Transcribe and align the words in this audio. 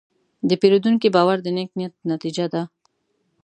د 0.49 0.51
پیرودونکي 0.61 1.07
باور 1.15 1.37
د 1.43 1.47
نیک 1.55 1.71
نیت 1.77 1.93
نتیجه 2.11 2.45
ده. 2.53 2.61